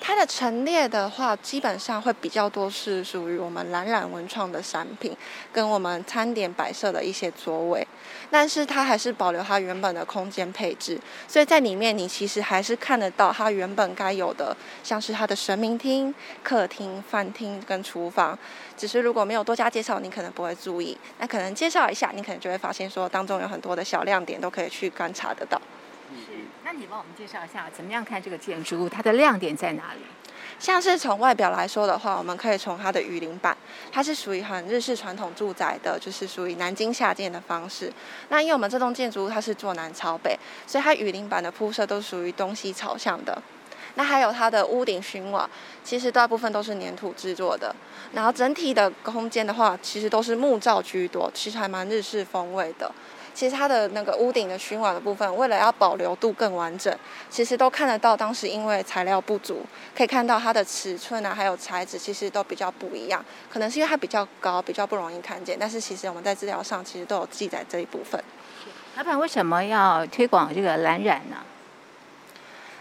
[0.00, 5.14] 它的陈列的话，基本上会比较多是属于我们蓝染文创的产品，
[5.52, 7.86] 跟我们餐点摆设的一些座位。
[8.30, 10.98] 但是它还是保留它原本的空间配置，
[11.28, 18.36] 所以在里面你其实还是看得到它原本该有的，像是它的神明厅、客厅、饭厅跟厨房。
[18.76, 20.96] 只是如果没有多加介绍，你可能不会注意。
[21.18, 25.60] 那可能介绍一下，你可能就会发现说当中有很多的小亮点都可以去观察得到。
[26.72, 30.00] 那你帮我们介绍一下，怎么样看这个建筑物，它的亮点在哪里？
[30.60, 33.56] 像是从外表来说的话，我们可以从它的雨林板，
[33.90, 37.92] 它是属于很日式传统住宅的，就是属于南京下建的方式。
[38.28, 43.42] 那因为我们这栋建筑物它是坐南朝北，所以它雨林板的铺设都属于东西朝向的。
[43.96, 45.50] 那还有它的屋顶熏瓦，
[45.82, 47.74] 其实大部分都是粘土制作的。
[48.12, 52.92] 然后整体的空间的话，其实都是木造居多，其实还蛮日式风味的。
[53.32, 56.94] 其实它的那个屋顶的熏瓦的部分，为了要保留度更完整，
[57.30, 59.64] 其实都看得到当时因为材料不足，
[59.96, 63.24] 可以看到它的尺寸啊，还有材质其实都比较不一样。
[63.50, 65.56] 可能是因为它比较高，比较不容易看见。
[65.58, 68.22] 但是其实我们在资料上其实都有记载这一部分。
[68.96, 71.36] 老板为什么要推广这个蓝染呢？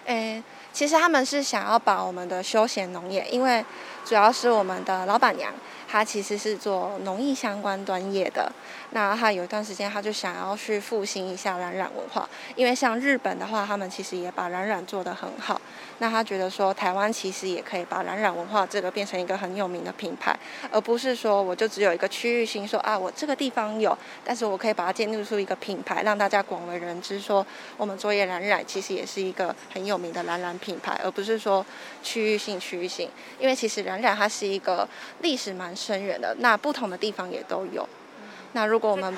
[0.06, 0.44] 诶，
[0.74, 3.64] 其实他们是想要把我们的休闲农业，因为
[4.04, 5.54] 主要是我们的老板娘。
[5.92, 8.52] 她其实是做农艺相关专业的，
[8.92, 15.62] 那他有一段时间他就想要去复兴一下蓝染文化，因为像日本的话，他们其实也把蓝染做得很好。
[16.00, 20.38] 那他觉得说，台湾其实也可以把蓝染文化这个变成一个很有名的品牌，
[20.72, 31.66] 而不是说我就只有一个区域性说啊，我这个地方有，但是我可以把它建立出一个品牌，让大家广为人知，说我们作业蓝染其实也是一个很有名的蓝染品牌，而不是说
[32.02, 34.88] 区域性区域性，因为其实蓝染它是一个
[35.22, 37.88] 历史蛮深远的，那不同的地方也都有。
[38.54, 39.16] 那如果我们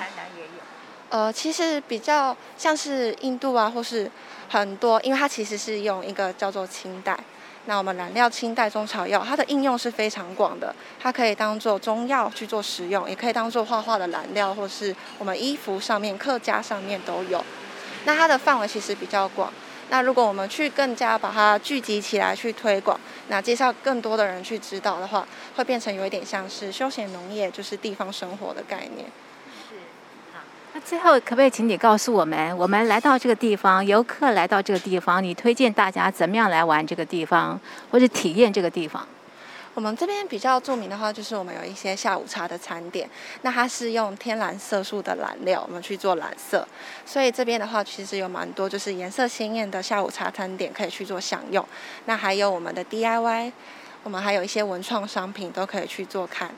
[1.08, 4.10] 呃，其实比较像是印度啊，或是
[4.48, 7.18] 很多，因为它其实是用一个叫做青黛。
[7.66, 17.44] 那我们染料青黛中草药，它的应用是非常广的，它可以当做中药去做使用，也可以当做画画的染料，或是我们衣服上面、客家上面都有。
[18.04, 19.52] 那它的范围其实比较广。
[19.92, 29.06] 那如果我们去更加把它聚集起来去推广，那介绍更多的人去知道的话，会变成有一点像是休闲农业，就是地方生活的概念。
[29.68, 29.74] 是，
[30.32, 30.40] 好。
[30.72, 39.06] 那最后可不可以请你告诉我们，我们来到这个地方，游客来到这个地方，你推荐大家怎么样来玩这个地方，或者体验这个地方？
[39.74, 43.08] 我们这边比较著名的话，就是我们有一些下午茶的餐点，
[43.40, 46.66] 那它是用天然色素的染料，我们去做染色，
[47.06, 51.66] 所以这边的话其实有蛮多就是颜色鲜艳的下午茶餐点可以去做享用。
[52.04, 53.52] 那还有我们的 DIY，
[54.02, 56.54] 我们还有一些文创商品都可以去做看。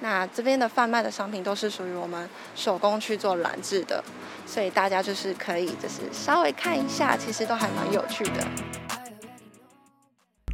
[0.00, 4.04] 那这边的贩卖的商品都是属于我们手工去做染制的，
[4.46, 8.87] 所以大家就是可以就是稍微看一下，其实都还蛮有趣的。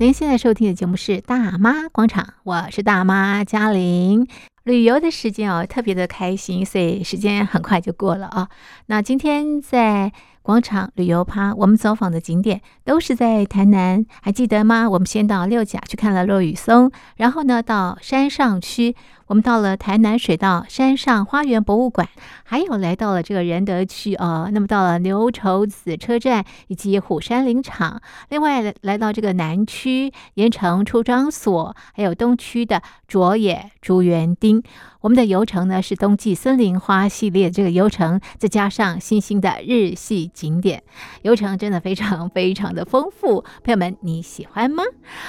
[0.00, 4.26] 您现在收听的节目是《大妈广场》，我是大妈嘉玲。
[4.64, 8.48] 旅游的时间哦，特别的开心，所以时间很快就过了啊。
[8.86, 10.12] 那今天在
[10.44, 14.86] 广场旅游趴，我们走访的景点都是在台南，还记得吗？
[14.90, 18.94] 我们先到六甲去看了落羽松，然后呢，到山上区。
[19.26, 22.06] 我们到了台南水道山上花园博物馆，
[22.42, 24.50] 还有来到了这个仁德区哦。
[24.52, 34.62] 那么到了牛稠子车站以及虎山林场，另外来到这个南区盐埕出张所，还有东区的卓野竹园町。
[35.04, 40.82] 我们的游程呢是冬季森林花系列这个游程，再加上新兴的日系景点，
[41.20, 43.42] 游程真的非常非常的丰富。
[43.62, 44.82] 朋友们，你喜欢吗？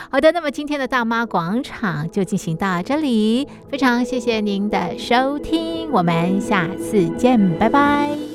[0.10, 8.35] 好的，那么今天的大妈广场就进行到这里，非常谢谢您的收听，我们下次见，拜拜。